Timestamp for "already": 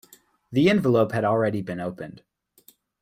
1.23-1.61